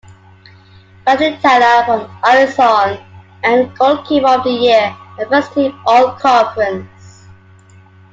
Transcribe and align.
Bradley 1.03 1.37
Tella, 1.43 1.85
from 1.85 2.09
Arizon, 2.23 2.99
earned 3.45 3.77
Goalkeeper 3.77 4.29
of 4.29 4.43
the 4.43 4.49
year, 4.49 4.95
and 5.19 5.29
First 5.29 5.53
team 5.53 5.79
all-conference. 5.85 7.27